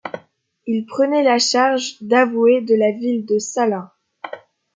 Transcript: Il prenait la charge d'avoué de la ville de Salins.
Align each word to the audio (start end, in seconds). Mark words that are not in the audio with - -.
Il 0.65 0.87
prenait 0.87 1.21
la 1.21 1.37
charge 1.37 2.01
d'avoué 2.01 2.61
de 2.61 2.73
la 2.73 2.91
ville 2.91 3.23
de 3.23 3.37
Salins. 3.37 3.91